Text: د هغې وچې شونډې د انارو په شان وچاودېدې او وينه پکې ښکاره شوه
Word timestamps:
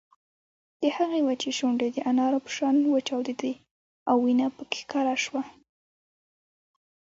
د 0.81 0.83
هغې 0.97 1.19
وچې 1.27 1.51
شونډې 1.57 1.87
د 1.93 1.97
انارو 2.09 2.43
په 2.45 2.49
شان 2.57 2.75
وچاودېدې 2.93 3.53
او 4.09 4.15
وينه 4.25 4.47
پکې 4.57 4.79
ښکاره 4.83 5.15
شوه 5.25 5.43